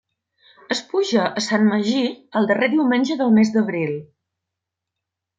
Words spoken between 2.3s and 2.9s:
el darrer